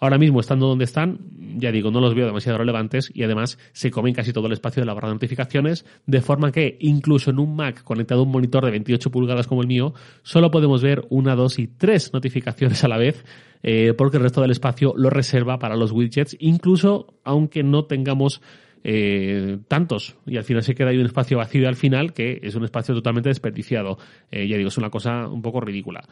Ahora 0.00 0.16
mismo, 0.16 0.40
estando 0.40 0.66
donde 0.66 0.84
están, 0.84 1.18
ya 1.58 1.70
digo, 1.70 1.90
no 1.90 2.00
los 2.00 2.14
veo 2.14 2.26
demasiado 2.26 2.56
relevantes 2.56 3.10
y 3.12 3.22
además 3.22 3.58
se 3.72 3.90
comen 3.90 4.14
casi 4.14 4.32
todo 4.32 4.46
el 4.46 4.54
espacio 4.54 4.80
de 4.80 4.86
la 4.86 4.94
barra 4.94 5.08
de 5.08 5.14
notificaciones, 5.14 5.84
de 6.06 6.22
forma 6.22 6.50
que 6.52 6.78
incluso 6.80 7.30
en 7.30 7.38
un 7.38 7.54
Mac 7.54 7.82
conectado 7.84 8.20
a 8.20 8.24
un 8.24 8.32
monitor 8.32 8.64
de 8.64 8.70
28 8.70 9.10
pulgadas 9.10 9.46
como 9.46 9.60
el 9.60 9.68
mío, 9.68 9.92
solo 10.22 10.50
podemos 10.50 10.82
ver 10.82 11.04
una, 11.10 11.34
dos 11.36 11.58
y 11.58 11.66
tres 11.66 12.14
notificaciones 12.14 12.82
a 12.82 12.88
la 12.88 12.96
vez, 12.96 13.24
eh, 13.62 13.92
porque 13.96 14.16
el 14.16 14.22
resto 14.22 14.40
del 14.40 14.52
espacio 14.52 14.94
lo 14.96 15.10
reserva 15.10 15.58
para 15.58 15.76
los 15.76 15.92
widgets, 15.92 16.34
incluso 16.40 17.14
aunque 17.22 17.62
no 17.62 17.84
tengamos 17.84 18.40
eh, 18.82 19.58
tantos 19.68 20.16
y 20.26 20.38
al 20.38 20.44
final 20.44 20.62
se 20.62 20.74
queda 20.74 20.88
ahí 20.88 20.96
un 20.96 21.04
espacio 21.04 21.36
vacío 21.36 21.68
al 21.68 21.76
final 21.76 22.14
que 22.14 22.40
es 22.42 22.54
un 22.54 22.64
espacio 22.64 22.94
totalmente 22.94 23.28
desperdiciado. 23.28 23.98
Eh, 24.30 24.48
ya 24.48 24.56
digo, 24.56 24.68
es 24.68 24.78
una 24.78 24.88
cosa 24.88 25.28
un 25.28 25.42
poco 25.42 25.60
ridícula 25.60 26.08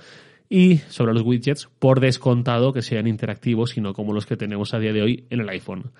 y 0.49 0.79
sobre 0.89 1.13
los 1.13 1.23
widgets, 1.23 1.69
por 1.79 2.01
descontado 2.01 2.73
que 2.73 2.83
sean 2.83 3.07
interactivos 3.07 3.77
y 3.77 3.81
no 3.81 3.93
como 3.95 4.13
los 4.13 4.27
que 4.27 4.37
tenemos 4.37 4.75
a 4.75 4.79
día 4.79 4.93
de 4.93 5.03
hoy 5.03 5.25
en 5.31 5.41
el 5.41 5.49
iPhone. 5.49 5.91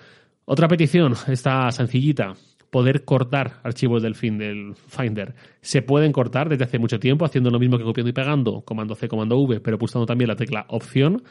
Otra 0.45 0.67
petición, 0.67 1.13
esta 1.27 1.71
sencillita, 1.71 2.33
poder 2.69 3.05
cortar 3.05 3.59
archivos 3.63 4.01
del 4.01 4.15
fin 4.15 4.37
del 4.37 4.75
Finder. 4.75 5.35
Se 5.61 5.81
pueden 5.81 6.11
cortar 6.11 6.49
desde 6.49 6.63
hace 6.63 6.79
mucho 6.79 6.99
tiempo 6.99 7.25
haciendo 7.25 7.49
lo 7.49 7.59
mismo 7.59 7.77
que 7.77 7.83
copiando 7.83 8.09
y 8.09 8.13
pegando, 8.13 8.61
comando 8.61 8.95
C, 8.95 9.07
comando 9.07 9.37
V, 9.37 9.59
pero 9.59 9.77
pulsando 9.77 10.05
también 10.05 10.27
la 10.27 10.35
tecla 10.35 10.65
opción 10.69 11.23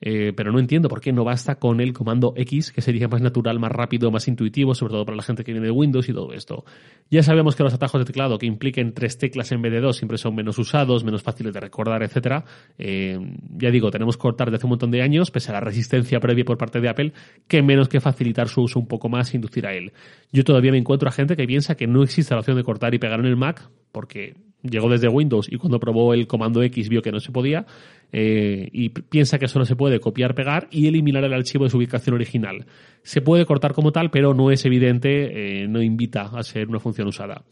eh, 0.00 0.32
pero 0.34 0.50
no 0.52 0.58
entiendo 0.58 0.88
por 0.88 1.00
qué 1.00 1.12
no 1.12 1.24
basta 1.24 1.56
con 1.56 1.80
el 1.80 1.92
comando 1.92 2.32
X, 2.36 2.72
que 2.72 2.80
sería 2.80 3.08
más 3.08 3.20
natural, 3.20 3.58
más 3.58 3.70
rápido, 3.70 4.10
más 4.10 4.28
intuitivo, 4.28 4.74
sobre 4.74 4.92
todo 4.92 5.04
para 5.04 5.16
la 5.16 5.22
gente 5.22 5.44
que 5.44 5.52
viene 5.52 5.66
de 5.66 5.72
Windows 5.72 6.08
y 6.08 6.12
todo 6.12 6.32
esto. 6.32 6.64
Ya 7.10 7.22
sabemos 7.22 7.54
que 7.56 7.62
los 7.62 7.74
atajos 7.74 8.00
de 8.00 8.04
teclado 8.06 8.38
que 8.38 8.46
impliquen 8.46 8.94
tres 8.94 9.18
teclas 9.18 9.52
en 9.52 9.60
vez 9.62 9.72
de 9.72 9.80
dos 9.80 9.96
siempre 9.96 10.16
son 10.16 10.34
menos 10.34 10.58
usados, 10.58 11.04
menos 11.04 11.22
fáciles 11.22 11.52
de 11.52 11.60
recordar, 11.60 12.02
etcétera. 12.02 12.44
Eh, 12.78 13.18
ya 13.56 13.70
digo, 13.70 13.90
tenemos 13.90 14.16
que 14.16 14.22
cortar 14.22 14.48
desde 14.48 14.56
hace 14.56 14.66
un 14.66 14.70
montón 14.70 14.90
de 14.90 15.02
años, 15.02 15.30
pese 15.30 15.50
a 15.50 15.54
la 15.54 15.60
resistencia 15.60 16.18
previa 16.20 16.44
por 16.44 16.56
parte 16.56 16.80
de 16.80 16.88
Apple, 16.88 17.12
que 17.46 17.62
menos 17.62 17.88
que 17.88 18.00
facilitar 18.00 18.48
su 18.48 18.62
uso 18.62 18.78
un 18.78 18.86
poco 18.86 19.08
más 19.08 19.34
inducir 19.34 19.66
a 19.66 19.74
él. 19.74 19.92
Yo 20.32 20.44
todavía 20.44 20.72
me 20.72 20.78
encuentro 20.78 21.08
a 21.08 21.12
gente 21.12 21.36
que 21.36 21.46
piensa 21.46 21.74
que 21.74 21.86
no 21.86 22.02
existe 22.02 22.34
la 22.34 22.40
opción 22.40 22.56
de 22.56 22.64
cortar 22.64 22.94
y 22.94 22.98
pegar 22.98 23.20
en 23.20 23.26
el 23.26 23.36
Mac, 23.36 23.68
porque 23.92 24.34
llegó 24.62 24.88
desde 24.88 25.08
Windows 25.08 25.48
y 25.50 25.56
cuando 25.56 25.80
probó 25.80 26.14
el 26.14 26.26
comando 26.26 26.62
X 26.62 26.88
vio 26.88 27.02
que 27.02 27.12
no 27.12 27.20
se 27.20 27.32
podía 27.32 27.66
eh, 28.12 28.68
y 28.72 28.88
piensa 28.90 29.38
que 29.38 29.48
solo 29.48 29.64
se 29.64 29.76
puede 29.76 30.00
copiar, 30.00 30.34
pegar 30.34 30.68
y 30.70 30.86
eliminar 30.86 31.24
el 31.24 31.32
archivo 31.32 31.64
de 31.64 31.70
su 31.70 31.78
ubicación 31.78 32.14
original. 32.14 32.66
Se 33.02 33.20
puede 33.20 33.46
cortar 33.46 33.72
como 33.72 33.92
tal, 33.92 34.10
pero 34.10 34.34
no 34.34 34.50
es 34.50 34.64
evidente, 34.64 35.62
eh, 35.62 35.68
no 35.68 35.82
invita 35.82 36.22
a 36.22 36.42
ser 36.42 36.68
una 36.68 36.80
función 36.80 37.08
usada. 37.08 37.42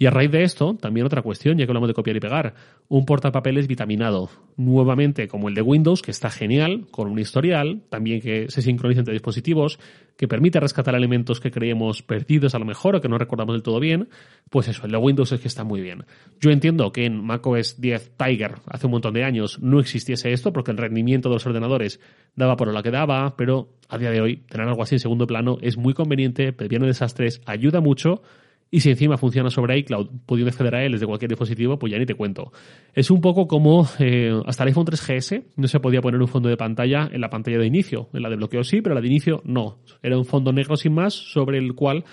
Y 0.00 0.06
a 0.06 0.10
raíz 0.10 0.30
de 0.30 0.44
esto, 0.44 0.78
también 0.80 1.04
otra 1.04 1.20
cuestión, 1.20 1.58
ya 1.58 1.66
que 1.66 1.72
hablamos 1.72 1.86
de 1.86 1.92
copiar 1.92 2.16
y 2.16 2.20
pegar, 2.20 2.54
un 2.88 3.04
portapapeles 3.04 3.66
vitaminado, 3.66 4.30
nuevamente 4.56 5.28
como 5.28 5.50
el 5.50 5.54
de 5.54 5.60
Windows, 5.60 6.00
que 6.00 6.10
está 6.10 6.30
genial, 6.30 6.86
con 6.90 7.06
un 7.06 7.18
historial, 7.18 7.82
también 7.90 8.22
que 8.22 8.46
se 8.48 8.62
sincroniza 8.62 9.00
entre 9.00 9.12
dispositivos, 9.12 9.78
que 10.16 10.26
permite 10.26 10.58
rescatar 10.58 10.94
elementos 10.94 11.38
que 11.38 11.50
creemos 11.50 12.02
perdidos 12.02 12.54
a 12.54 12.58
lo 12.58 12.64
mejor 12.64 12.96
o 12.96 13.02
que 13.02 13.10
no 13.10 13.18
recordamos 13.18 13.54
del 13.54 13.62
todo 13.62 13.78
bien, 13.78 14.08
pues 14.48 14.68
eso, 14.68 14.86
el 14.86 14.92
de 14.92 14.96
Windows 14.96 15.32
es 15.32 15.40
que 15.42 15.48
está 15.48 15.64
muy 15.64 15.82
bien. 15.82 16.06
Yo 16.40 16.50
entiendo 16.50 16.92
que 16.92 17.04
en 17.04 17.22
macOS 17.22 17.78
10 17.78 18.16
Tiger 18.16 18.54
hace 18.68 18.86
un 18.86 18.92
montón 18.92 19.12
de 19.12 19.24
años 19.24 19.60
no 19.60 19.80
existiese 19.80 20.32
esto 20.32 20.50
porque 20.50 20.70
el 20.70 20.78
rendimiento 20.78 21.28
de 21.28 21.34
los 21.34 21.44
ordenadores 21.44 22.00
daba 22.36 22.56
por 22.56 22.72
lo 22.72 22.82
que 22.82 22.90
daba, 22.90 23.36
pero 23.36 23.68
a 23.90 23.98
día 23.98 24.10
de 24.10 24.22
hoy 24.22 24.36
tener 24.48 24.66
algo 24.66 24.82
así 24.82 24.94
en 24.94 25.00
segundo 25.00 25.26
plano 25.26 25.58
es 25.60 25.76
muy 25.76 25.92
conveniente, 25.92 26.54
previene 26.54 26.86
desastres, 26.86 27.42
ayuda 27.44 27.82
mucho 27.82 28.22
y 28.70 28.80
si 28.80 28.90
encima 28.90 29.16
funciona 29.16 29.50
sobre 29.50 29.78
iCloud, 29.78 30.08
pudiendo 30.26 30.50
acceder 30.50 30.74
a 30.74 30.84
él 30.84 30.92
desde 30.92 31.06
cualquier 31.06 31.28
dispositivo, 31.28 31.78
pues 31.78 31.92
ya 31.92 31.98
ni 31.98 32.06
te 32.06 32.14
cuento. 32.14 32.52
Es 32.94 33.10
un 33.10 33.20
poco 33.20 33.48
como 33.48 33.88
eh, 33.98 34.32
hasta 34.46 34.62
el 34.62 34.68
iPhone 34.68 34.86
3GS 34.86 35.44
no 35.56 35.66
se 35.66 35.80
podía 35.80 36.00
poner 36.00 36.20
un 36.20 36.28
fondo 36.28 36.48
de 36.48 36.56
pantalla 36.56 37.08
en 37.10 37.20
la 37.20 37.30
pantalla 37.30 37.58
de 37.58 37.66
inicio. 37.66 38.08
En 38.12 38.22
la 38.22 38.30
de 38.30 38.36
bloqueo 38.36 38.62
sí, 38.62 38.80
pero 38.80 38.94
la 38.94 39.00
de 39.00 39.08
inicio 39.08 39.42
no. 39.44 39.78
Era 40.02 40.16
un 40.16 40.24
fondo 40.24 40.52
negro 40.52 40.76
sin 40.76 40.94
más 40.94 41.14
sobre 41.14 41.58
el 41.58 41.74
cual 41.74 42.04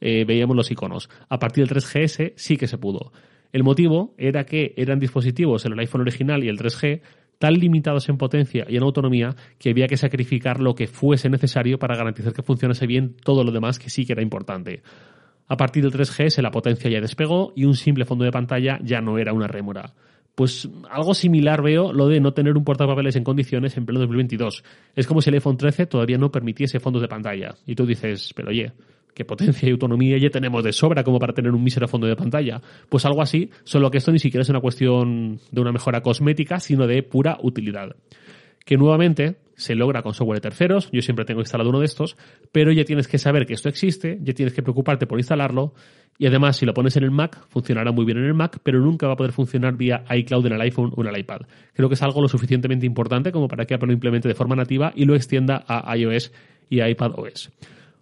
eh, 0.00 0.24
veíamos 0.26 0.56
los 0.56 0.70
iconos. 0.70 1.10
A 1.28 1.38
partir 1.38 1.66
del 1.66 1.76
3GS 1.76 2.32
sí 2.36 2.56
que 2.56 2.66
se 2.66 2.78
pudo. 2.78 3.12
El 3.52 3.62
motivo 3.62 4.14
era 4.16 4.44
que 4.44 4.74
eran 4.76 4.98
dispositivos, 4.98 5.64
el 5.66 5.78
iPhone 5.78 6.00
original 6.00 6.42
y 6.44 6.48
el 6.48 6.58
3G, 6.58 7.00
tan 7.38 7.54
limitados 7.54 8.08
en 8.08 8.16
potencia 8.16 8.66
y 8.68 8.76
en 8.76 8.82
autonomía 8.82 9.34
que 9.58 9.70
había 9.70 9.86
que 9.86 9.96
sacrificar 9.96 10.60
lo 10.60 10.74
que 10.74 10.86
fuese 10.86 11.28
necesario 11.28 11.78
para 11.78 11.96
garantizar 11.96 12.32
que 12.32 12.42
funcionase 12.42 12.86
bien 12.86 13.16
todo 13.22 13.44
lo 13.44 13.52
demás 13.52 13.78
que 13.78 13.90
sí 13.90 14.06
que 14.06 14.12
era 14.14 14.22
importante. 14.22 14.82
A 15.48 15.56
partir 15.56 15.82
del 15.82 15.92
3GS 15.92 16.42
la 16.42 16.50
potencia 16.50 16.90
ya 16.90 17.00
despegó 17.00 17.52
y 17.54 17.64
un 17.64 17.74
simple 17.74 18.04
fondo 18.04 18.24
de 18.24 18.32
pantalla 18.32 18.78
ya 18.82 19.00
no 19.00 19.18
era 19.18 19.32
una 19.32 19.46
rémora. 19.46 19.94
Pues 20.34 20.68
algo 20.90 21.14
similar 21.14 21.62
veo 21.62 21.92
lo 21.92 22.08
de 22.08 22.20
no 22.20 22.34
tener 22.34 22.56
un 22.56 22.64
portapapeles 22.64 23.16
en 23.16 23.24
condiciones 23.24 23.76
en 23.76 23.86
pleno 23.86 24.00
2022. 24.00 24.64
Es 24.94 25.06
como 25.06 25.22
si 25.22 25.30
el 25.30 25.34
iPhone 25.34 25.56
13 25.56 25.86
todavía 25.86 26.18
no 26.18 26.30
permitiese 26.30 26.78
fondos 26.78 27.00
de 27.00 27.08
pantalla. 27.08 27.54
Y 27.64 27.74
tú 27.74 27.86
dices, 27.86 28.32
pero 28.34 28.50
oye, 28.50 28.72
qué 29.14 29.24
potencia 29.24 29.66
y 29.66 29.72
autonomía 29.72 30.18
ya 30.18 30.28
tenemos 30.28 30.62
de 30.62 30.74
sobra 30.74 31.02
como 31.02 31.18
para 31.18 31.32
tener 31.32 31.52
un 31.52 31.64
mísero 31.64 31.88
fondo 31.88 32.06
de 32.06 32.16
pantalla. 32.16 32.60
Pues 32.90 33.06
algo 33.06 33.22
así, 33.22 33.50
solo 33.64 33.90
que 33.90 33.96
esto 33.96 34.12
ni 34.12 34.18
siquiera 34.18 34.42
es 34.42 34.50
una 34.50 34.60
cuestión 34.60 35.40
de 35.50 35.60
una 35.60 35.72
mejora 35.72 36.02
cosmética, 36.02 36.60
sino 36.60 36.86
de 36.86 37.02
pura 37.02 37.38
utilidad. 37.40 37.96
Que 38.62 38.76
nuevamente 38.76 39.36
se 39.56 39.74
logra 39.74 40.02
con 40.02 40.14
software 40.14 40.36
de 40.36 40.42
terceros, 40.42 40.90
yo 40.92 41.02
siempre 41.02 41.24
tengo 41.24 41.40
instalado 41.40 41.70
uno 41.70 41.80
de 41.80 41.86
estos, 41.86 42.16
pero 42.52 42.72
ya 42.72 42.84
tienes 42.84 43.08
que 43.08 43.18
saber 43.18 43.46
que 43.46 43.54
esto 43.54 43.68
existe, 43.68 44.18
ya 44.22 44.34
tienes 44.34 44.54
que 44.54 44.62
preocuparte 44.62 45.06
por 45.06 45.18
instalarlo 45.18 45.74
y 46.18 46.26
además 46.26 46.56
si 46.56 46.66
lo 46.66 46.74
pones 46.74 46.96
en 46.96 47.04
el 47.04 47.10
Mac 47.10 47.46
funcionará 47.48 47.90
muy 47.90 48.04
bien 48.04 48.18
en 48.18 48.24
el 48.24 48.34
Mac, 48.34 48.60
pero 48.62 48.80
nunca 48.80 49.06
va 49.06 49.14
a 49.14 49.16
poder 49.16 49.32
funcionar 49.32 49.76
vía 49.76 50.04
iCloud 50.08 50.46
en 50.46 50.52
el 50.52 50.60
iPhone 50.60 50.92
o 50.94 51.02
en 51.02 51.08
el 51.08 51.18
iPad. 51.18 51.40
Creo 51.72 51.88
que 51.88 51.94
es 51.94 52.02
algo 52.02 52.20
lo 52.20 52.28
suficientemente 52.28 52.86
importante 52.86 53.32
como 53.32 53.48
para 53.48 53.64
que 53.64 53.74
Apple 53.74 53.88
lo 53.88 53.92
implemente 53.94 54.28
de 54.28 54.34
forma 54.34 54.56
nativa 54.56 54.92
y 54.94 55.04
lo 55.04 55.14
extienda 55.14 55.64
a 55.66 55.96
iOS 55.96 56.32
y 56.68 56.80
a 56.80 56.88
iPadOS. 56.88 57.50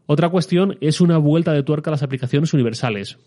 Otra 0.07 0.29
cuestión 0.29 0.77
es 0.81 1.01
una 1.01 1.19
vuelta 1.19 1.53
de 1.53 1.63
tuerca 1.63 1.91
a 1.91 1.93
las 1.93 2.03
aplicaciones 2.03 2.53
universales. 2.53 3.19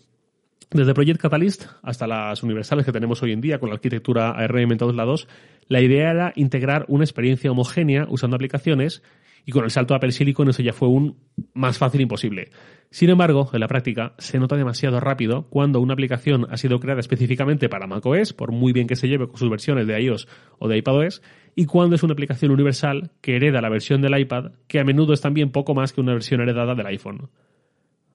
Desde 0.70 0.92
Project 0.92 1.20
Catalyst 1.20 1.64
hasta 1.82 2.06
las 2.06 2.42
universales 2.42 2.84
que 2.84 2.92
tenemos 2.92 3.22
hoy 3.22 3.32
en 3.32 3.40
día 3.40 3.58
con 3.58 3.70
la 3.70 3.76
arquitectura 3.76 4.32
ARM 4.32 4.72
en 4.72 4.76
todos 4.78 4.94
lados, 4.94 5.26
la 5.66 5.80
idea 5.80 6.10
era 6.10 6.32
integrar 6.36 6.84
una 6.88 7.04
experiencia 7.04 7.50
homogénea 7.50 8.06
usando 8.10 8.36
aplicaciones 8.36 9.02
y 9.46 9.52
con 9.52 9.64
el 9.64 9.70
salto 9.70 9.94
a 9.94 9.96
Apple 9.96 10.12
Silicon 10.12 10.50
eso 10.50 10.62
ya 10.62 10.74
fue 10.74 10.88
un 10.88 11.16
más 11.54 11.78
fácil 11.78 12.02
imposible. 12.02 12.50
Sin 12.90 13.08
embargo, 13.08 13.48
en 13.54 13.60
la 13.60 13.66
práctica 13.66 14.12
se 14.18 14.38
nota 14.38 14.56
demasiado 14.56 15.00
rápido 15.00 15.48
cuando 15.48 15.80
una 15.80 15.94
aplicación 15.94 16.46
ha 16.50 16.58
sido 16.58 16.80
creada 16.80 17.00
específicamente 17.00 17.70
para 17.70 17.86
macOS, 17.86 18.34
por 18.34 18.52
muy 18.52 18.74
bien 18.74 18.86
que 18.86 18.96
se 18.96 19.08
lleve 19.08 19.26
con 19.26 19.38
sus 19.38 19.48
versiones 19.48 19.86
de 19.86 19.98
iOS 20.02 20.28
o 20.58 20.68
de 20.68 20.76
iPadOS, 20.76 21.22
y 21.56 21.64
cuando 21.64 21.96
es 21.96 22.02
una 22.02 22.12
aplicación 22.12 22.50
universal 22.50 23.10
que 23.22 23.36
hereda 23.36 23.62
la 23.62 23.70
versión 23.70 24.02
del 24.02 24.18
iPad, 24.18 24.52
que 24.66 24.80
a 24.80 24.84
menudo 24.84 25.14
es 25.14 25.22
también 25.22 25.50
poco 25.50 25.74
más 25.74 25.94
que 25.94 26.02
una 26.02 26.12
versión 26.12 26.42
heredada 26.42 26.74
del 26.74 26.86
iPhone. 26.86 27.30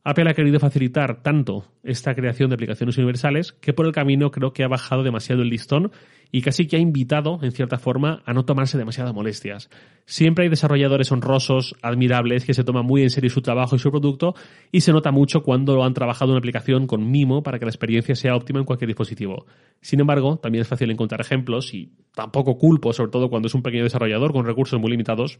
Apple 0.05 0.29
ha 0.29 0.33
querido 0.33 0.59
facilitar 0.59 1.21
tanto 1.21 1.63
esta 1.81 2.13
creación 2.13 2.49
de 2.49 2.55
aplicaciones 2.55 2.97
universales 2.97 3.53
que 3.53 3.71
por 3.71 3.85
el 3.85 3.93
camino 3.93 4.31
creo 4.31 4.51
que 4.51 4.65
ha 4.65 4.67
bajado 4.67 5.01
demasiado 5.01 5.43
el 5.43 5.49
listón 5.49 5.93
y 6.29 6.41
casi 6.41 6.67
que 6.67 6.75
ha 6.75 6.79
invitado, 6.79 7.39
en 7.41 7.51
cierta 7.51 7.77
forma, 7.77 8.21
a 8.25 8.33
no 8.33 8.43
tomarse 8.43 8.77
demasiadas 8.77 9.13
molestias. 9.13 9.69
Siempre 10.05 10.43
hay 10.43 10.49
desarrolladores 10.49 11.11
honrosos, 11.11 11.75
admirables, 11.81 12.43
que 12.43 12.53
se 12.53 12.65
toman 12.65 12.85
muy 12.85 13.03
en 13.03 13.11
serio 13.11 13.29
su 13.29 13.41
trabajo 13.41 13.77
y 13.77 13.79
su 13.79 13.91
producto 13.91 14.35
y 14.71 14.81
se 14.81 14.91
nota 14.91 15.11
mucho 15.11 15.41
cuando 15.41 15.83
han 15.83 15.93
trabajado 15.93 16.31
en 16.31 16.33
una 16.33 16.39
aplicación 16.39 16.85
con 16.85 17.09
mimo 17.09 17.41
para 17.41 17.59
que 17.59 17.65
la 17.65 17.71
experiencia 17.71 18.15
sea 18.15 18.35
óptima 18.35 18.59
en 18.59 18.65
cualquier 18.65 18.87
dispositivo. 18.87 19.45
Sin 19.79 20.01
embargo, 20.01 20.37
también 20.37 20.63
es 20.63 20.67
fácil 20.67 20.91
encontrar 20.91 21.21
ejemplos 21.21 21.73
y 21.73 21.93
tampoco 22.13 22.57
culpo, 22.57 22.91
sobre 22.91 23.11
todo 23.11 23.29
cuando 23.29 23.47
es 23.47 23.53
un 23.53 23.61
pequeño 23.61 23.83
desarrollador 23.83 24.33
con 24.33 24.45
recursos 24.45 24.81
muy 24.81 24.91
limitados, 24.91 25.39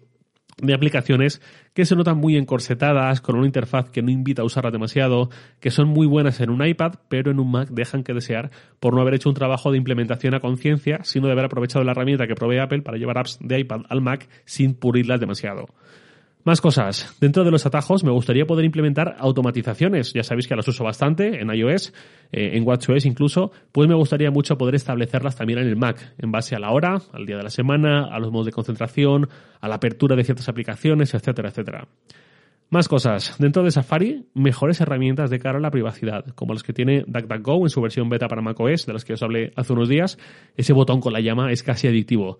de 0.61 0.73
aplicaciones 0.73 1.41
que 1.73 1.85
se 1.85 1.95
notan 1.95 2.17
muy 2.17 2.37
encorsetadas, 2.37 3.21
con 3.21 3.35
una 3.35 3.45
interfaz 3.45 3.89
que 3.89 4.01
no 4.01 4.11
invita 4.11 4.41
a 4.41 4.45
usarla 4.45 4.71
demasiado, 4.71 5.29
que 5.59 5.71
son 5.71 5.87
muy 5.87 6.07
buenas 6.07 6.39
en 6.41 6.49
un 6.49 6.65
iPad, 6.65 6.93
pero 7.09 7.31
en 7.31 7.39
un 7.39 7.51
Mac 7.51 7.69
dejan 7.69 8.03
que 8.03 8.13
desear 8.13 8.51
por 8.79 8.93
no 8.93 9.01
haber 9.01 9.15
hecho 9.15 9.29
un 9.29 9.35
trabajo 9.35 9.71
de 9.71 9.77
implementación 9.77 10.33
a 10.33 10.39
conciencia, 10.39 10.99
sino 11.03 11.27
de 11.27 11.33
haber 11.33 11.45
aprovechado 11.45 11.83
la 11.83 11.91
herramienta 11.91 12.27
que 12.27 12.35
provee 12.35 12.59
Apple 12.59 12.81
para 12.81 12.97
llevar 12.97 13.17
apps 13.17 13.39
de 13.41 13.59
iPad 13.59 13.81
al 13.89 14.01
Mac 14.01 14.27
sin 14.45 14.75
pulirlas 14.75 15.19
demasiado. 15.19 15.67
Más 16.45 16.59
cosas. 16.59 17.15
Dentro 17.21 17.45
de 17.45 17.51
los 17.51 17.65
atajos 17.65 18.03
me 18.03 18.11
gustaría 18.11 18.45
poder 18.45 18.65
implementar 18.65 19.15
automatizaciones. 19.17 20.11
Ya 20.11 20.23
sabéis 20.23 20.45
que 20.45 20.55
las 20.57 20.67
uso 20.67 20.83
bastante 20.83 21.41
en 21.41 21.49
iOS, 21.49 21.93
eh, 22.33 22.51
en 22.57 22.67
WatchOS 22.67 23.05
incluso. 23.05 23.51
Pues 23.71 23.87
me 23.87 23.95
gustaría 23.95 24.29
mucho 24.29 24.57
poder 24.57 24.75
establecerlas 24.75 25.37
también 25.37 25.59
en 25.59 25.67
el 25.67 25.77
Mac, 25.77 26.13
en 26.17 26.31
base 26.33 26.53
a 26.53 26.59
la 26.59 26.71
hora, 26.71 27.01
al 27.13 27.25
día 27.25 27.37
de 27.37 27.43
la 27.43 27.49
semana, 27.49 28.13
a 28.13 28.19
los 28.19 28.29
modos 28.29 28.47
de 28.47 28.51
concentración, 28.51 29.29
a 29.61 29.69
la 29.69 29.75
apertura 29.75 30.17
de 30.17 30.25
ciertas 30.25 30.49
aplicaciones, 30.49 31.13
etcétera, 31.13 31.47
etcétera. 31.47 31.87
Más 32.69 32.89
cosas. 32.89 33.37
Dentro 33.39 33.63
de 33.63 33.71
Safari, 33.71 34.25
mejores 34.33 34.81
herramientas 34.81 35.29
de 35.29 35.39
cara 35.39 35.59
a 35.59 35.61
la 35.61 35.71
privacidad, 35.71 36.25
como 36.35 36.53
las 36.53 36.63
que 36.63 36.73
tiene 36.73 37.05
DuckDuckGo 37.07 37.61
en 37.61 37.69
su 37.69 37.81
versión 37.81 38.09
beta 38.09 38.27
para 38.27 38.41
macOS, 38.41 38.85
de 38.85 38.91
las 38.91 39.05
que 39.05 39.13
os 39.13 39.23
hablé 39.23 39.53
hace 39.55 39.71
unos 39.71 39.87
días. 39.87 40.17
Ese 40.57 40.73
botón 40.73 40.99
con 40.99 41.13
la 41.13 41.21
llama 41.21 41.53
es 41.53 41.63
casi 41.63 41.87
adictivo. 41.87 42.39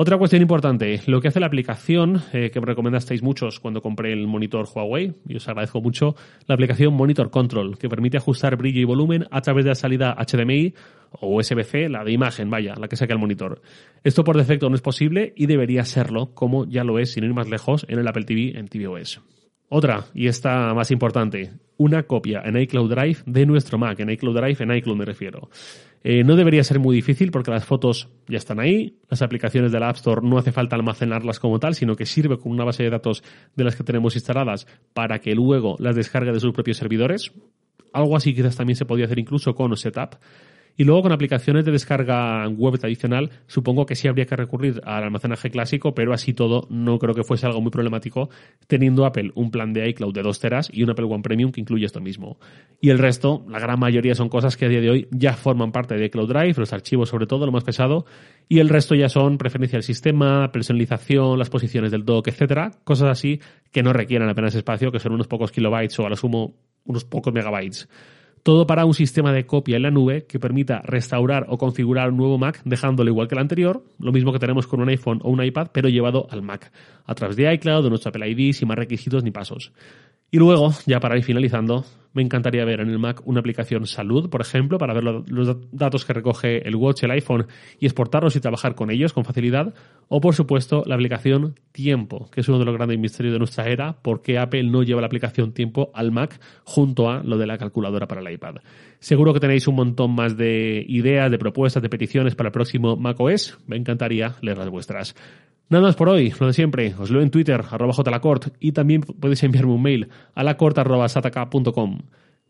Otra 0.00 0.16
cuestión 0.16 0.42
importante, 0.42 1.00
lo 1.06 1.20
que 1.20 1.26
hace 1.26 1.40
la 1.40 1.46
aplicación, 1.46 2.22
eh, 2.32 2.52
que 2.52 2.60
me 2.60 2.66
recomendasteis 2.66 3.20
muchos 3.20 3.58
cuando 3.58 3.82
compré 3.82 4.12
el 4.12 4.28
monitor 4.28 4.68
Huawei, 4.72 5.12
y 5.26 5.34
os 5.34 5.48
agradezco 5.48 5.80
mucho, 5.80 6.14
la 6.46 6.54
aplicación 6.54 6.94
Monitor 6.94 7.30
Control, 7.30 7.76
que 7.76 7.88
permite 7.88 8.16
ajustar 8.16 8.54
brillo 8.54 8.80
y 8.80 8.84
volumen 8.84 9.26
a 9.32 9.40
través 9.40 9.64
de 9.64 9.70
la 9.70 9.74
salida 9.74 10.14
HDMI 10.16 10.72
o 11.18 11.34
USB-C, 11.34 11.88
la 11.88 12.04
de 12.04 12.12
imagen, 12.12 12.48
vaya, 12.48 12.76
la 12.76 12.86
que 12.86 12.94
saca 12.94 13.12
el 13.12 13.18
monitor. 13.18 13.60
Esto 14.04 14.22
por 14.22 14.36
defecto 14.36 14.68
no 14.68 14.76
es 14.76 14.82
posible 14.82 15.32
y 15.34 15.46
debería 15.46 15.84
serlo, 15.84 16.32
como 16.32 16.64
ya 16.64 16.84
lo 16.84 17.00
es, 17.00 17.14
sin 17.14 17.24
ir 17.24 17.34
más 17.34 17.48
lejos, 17.48 17.84
en 17.88 17.98
el 17.98 18.06
Apple 18.06 18.22
TV 18.22 18.56
en 18.56 18.68
tvOS. 18.68 19.20
Otra, 19.70 20.06
y 20.14 20.28
esta 20.28 20.72
más 20.72 20.90
importante, 20.90 21.52
una 21.76 22.04
copia 22.04 22.42
en 22.44 22.56
iCloud 22.56 22.90
Drive 22.90 23.18
de 23.26 23.44
nuestro 23.44 23.76
Mac, 23.76 24.00
en 24.00 24.10
iCloud 24.10 24.36
Drive, 24.36 24.56
en 24.60 24.72
iCloud 24.76 24.96
me 24.96 25.04
refiero. 25.04 25.50
Eh, 26.02 26.24
no 26.24 26.36
debería 26.36 26.64
ser 26.64 26.78
muy 26.78 26.96
difícil 26.96 27.30
porque 27.30 27.50
las 27.50 27.64
fotos 27.64 28.08
ya 28.28 28.38
están 28.38 28.60
ahí, 28.60 28.96
las 29.10 29.20
aplicaciones 29.20 29.70
de 29.70 29.80
la 29.80 29.90
App 29.90 29.96
Store 29.96 30.26
no 30.26 30.38
hace 30.38 30.52
falta 30.52 30.76
almacenarlas 30.76 31.38
como 31.38 31.58
tal, 31.58 31.74
sino 31.74 31.96
que 31.96 32.06
sirve 32.06 32.38
como 32.38 32.54
una 32.54 32.64
base 32.64 32.82
de 32.82 32.90
datos 32.90 33.22
de 33.56 33.64
las 33.64 33.76
que 33.76 33.84
tenemos 33.84 34.14
instaladas 34.14 34.66
para 34.94 35.18
que 35.18 35.34
luego 35.34 35.76
las 35.80 35.96
descargue 35.96 36.32
de 36.32 36.40
sus 36.40 36.52
propios 36.52 36.78
servidores. 36.78 37.32
Algo 37.92 38.16
así 38.16 38.34
quizás 38.34 38.56
también 38.56 38.76
se 38.76 38.86
podría 38.86 39.06
hacer 39.06 39.18
incluso 39.18 39.54
con 39.54 39.76
Setup. 39.76 40.16
Y 40.78 40.84
luego 40.84 41.02
con 41.02 41.10
aplicaciones 41.10 41.64
de 41.64 41.72
descarga 41.72 42.46
web 42.46 42.78
tradicional, 42.78 43.30
supongo 43.48 43.84
que 43.84 43.96
sí 43.96 44.06
habría 44.06 44.26
que 44.26 44.36
recurrir 44.36 44.80
al 44.84 45.02
almacenaje 45.02 45.50
clásico, 45.50 45.92
pero 45.92 46.12
así 46.12 46.34
todo 46.34 46.68
no 46.70 47.00
creo 47.00 47.16
que 47.16 47.24
fuese 47.24 47.46
algo 47.46 47.60
muy 47.60 47.72
problemático, 47.72 48.30
teniendo 48.68 49.04
Apple 49.04 49.32
un 49.34 49.50
plan 49.50 49.72
de 49.72 49.88
iCloud 49.88 50.14
de 50.14 50.22
2 50.22 50.38
teras 50.38 50.70
y 50.72 50.84
un 50.84 50.90
Apple 50.90 51.06
One 51.06 51.22
Premium 51.22 51.50
que 51.50 51.60
incluye 51.60 51.84
esto 51.84 52.00
mismo. 52.00 52.38
Y 52.80 52.90
el 52.90 53.00
resto, 53.00 53.44
la 53.48 53.58
gran 53.58 53.80
mayoría 53.80 54.14
son 54.14 54.28
cosas 54.28 54.56
que 54.56 54.66
a 54.66 54.68
día 54.68 54.80
de 54.80 54.88
hoy 54.88 55.08
ya 55.10 55.32
forman 55.32 55.72
parte 55.72 55.96
de 55.96 56.06
iCloud 56.06 56.28
Drive, 56.28 56.54
los 56.58 56.72
archivos 56.72 57.08
sobre 57.08 57.26
todo, 57.26 57.44
lo 57.44 57.50
más 57.50 57.64
pesado, 57.64 58.06
y 58.48 58.60
el 58.60 58.68
resto 58.68 58.94
ya 58.94 59.08
son 59.08 59.36
preferencia 59.36 59.78
del 59.78 59.82
sistema, 59.82 60.52
personalización, 60.52 61.40
las 61.40 61.50
posiciones 61.50 61.90
del 61.90 62.04
dock, 62.04 62.28
etcétera, 62.28 62.70
cosas 62.84 63.08
así 63.08 63.40
que 63.72 63.82
no 63.82 63.92
requieren 63.92 64.28
apenas 64.28 64.54
espacio, 64.54 64.92
que 64.92 65.00
son 65.00 65.10
unos 65.10 65.26
pocos 65.26 65.50
kilobytes 65.50 65.98
o 65.98 66.06
a 66.06 66.08
lo 66.08 66.14
sumo 66.14 66.54
unos 66.84 67.04
pocos 67.04 67.34
megabytes. 67.34 67.88
Todo 68.42 68.66
para 68.66 68.84
un 68.84 68.94
sistema 68.94 69.32
de 69.32 69.46
copia 69.46 69.76
en 69.76 69.82
la 69.82 69.90
nube 69.90 70.26
que 70.26 70.38
permita 70.38 70.80
restaurar 70.82 71.46
o 71.48 71.58
configurar 71.58 72.10
un 72.10 72.16
nuevo 72.16 72.38
Mac 72.38 72.60
dejándolo 72.64 73.10
igual 73.10 73.28
que 73.28 73.34
el 73.34 73.40
anterior, 73.40 73.82
lo 73.98 74.12
mismo 74.12 74.32
que 74.32 74.38
tenemos 74.38 74.66
con 74.66 74.80
un 74.80 74.88
iPhone 74.88 75.20
o 75.22 75.30
un 75.30 75.42
iPad, 75.42 75.68
pero 75.72 75.88
llevado 75.88 76.26
al 76.30 76.42
Mac, 76.42 76.72
a 77.04 77.14
través 77.14 77.36
de 77.36 77.52
iCloud, 77.54 77.84
de 77.84 77.90
nuestro 77.90 78.10
Apple 78.10 78.28
ID, 78.28 78.52
sin 78.52 78.68
más 78.68 78.78
requisitos 78.78 79.24
ni 79.24 79.30
pasos. 79.30 79.72
Y 80.30 80.38
luego, 80.38 80.72
ya 80.86 81.00
para 81.00 81.16
ir 81.16 81.24
finalizando, 81.24 81.84
me 82.12 82.22
encantaría 82.22 82.64
ver 82.64 82.80
en 82.80 82.90
el 82.90 82.98
Mac 82.98 83.22
una 83.24 83.40
aplicación 83.40 83.86
salud, 83.86 84.28
por 84.28 84.40
ejemplo, 84.40 84.76
para 84.76 84.92
ver 84.92 85.04
los 85.04 85.56
datos 85.72 86.04
que 86.04 86.12
recoge 86.12 86.66
el 86.66 86.76
Watch, 86.76 87.04
el 87.04 87.12
iPhone 87.12 87.46
y 87.78 87.86
exportarlos 87.86 88.34
y 88.36 88.40
trabajar 88.40 88.74
con 88.74 88.90
ellos 88.90 89.12
con 89.12 89.24
facilidad. 89.24 89.72
O, 90.08 90.20
por 90.20 90.34
supuesto, 90.34 90.82
la 90.86 90.96
aplicación 90.96 91.54
tiempo, 91.72 92.28
que 92.30 92.40
es 92.40 92.48
uno 92.48 92.58
de 92.58 92.64
los 92.64 92.74
grandes 92.74 92.98
misterios 92.98 93.32
de 93.32 93.38
nuestra 93.38 93.68
era, 93.68 93.96
porque 94.02 94.38
Apple 94.38 94.64
no 94.64 94.82
lleva 94.82 95.00
la 95.00 95.06
aplicación 95.06 95.52
tiempo 95.52 95.90
al 95.94 96.10
Mac 96.12 96.40
junto 96.64 97.10
a 97.10 97.22
lo 97.22 97.38
de 97.38 97.46
la 97.46 97.56
calculadora 97.56 98.08
para 98.08 98.20
el 98.20 98.32
iPad. 98.32 98.56
Seguro 98.98 99.32
que 99.32 99.40
tenéis 99.40 99.68
un 99.68 99.76
montón 99.76 100.14
más 100.14 100.36
de 100.36 100.84
ideas, 100.88 101.30
de 101.30 101.38
propuestas, 101.38 101.82
de 101.82 101.88
peticiones 101.88 102.34
para 102.34 102.48
el 102.48 102.52
próximo 102.52 102.96
macOS. 102.96 103.58
Me 103.66 103.76
encantaría 103.76 104.34
leer 104.42 104.58
las 104.58 104.68
vuestras. 104.68 105.14
Nada 105.70 105.84
más 105.84 105.96
por 105.96 106.08
hoy, 106.08 106.32
lo 106.40 106.46
de 106.46 106.52
siempre. 106.52 106.94
Os 106.98 107.10
leo 107.10 107.20
en 107.20 107.30
Twitter, 107.30 107.62
arroba 107.70 107.92
jlacort, 107.92 108.48
y 108.58 108.72
también 108.72 109.02
podéis 109.02 109.42
enviarme 109.42 109.72
un 109.72 109.82
mail 109.82 110.08
a 110.34 110.42
lacort.sataka.com. 110.42 111.98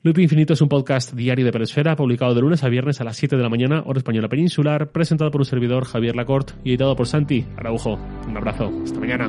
Loop 0.03 0.19
Infinito 0.19 0.53
es 0.53 0.61
un 0.61 0.69
podcast 0.69 1.13
diario 1.13 1.45
de 1.45 1.51
Peresfera, 1.51 1.97
publicado 1.97 2.33
de 2.33 2.41
lunes 2.41 2.63
a 2.63 2.69
viernes 2.69 3.01
a 3.01 3.05
las 3.05 3.17
7 3.17 3.37
de 3.37 3.43
la 3.43 3.49
mañana, 3.49 3.83
hora 3.85 3.99
española 3.99 4.29
peninsular, 4.29 4.93
presentado 4.93 5.33
por 5.33 5.41
un 5.41 5.47
servidor 5.47 5.85
Javier 5.85 6.15
Lacort 6.15 6.53
y 6.63 6.71
editado 6.71 6.95
por 6.95 7.09
Santi 7.09 7.45
Araujo. 7.57 7.99
Un 8.29 8.37
abrazo, 8.37 8.71
hasta 8.85 9.01
mañana. 9.01 9.29